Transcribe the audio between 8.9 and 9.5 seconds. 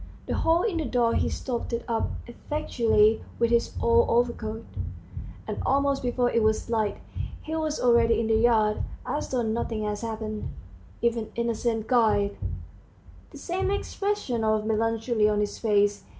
as though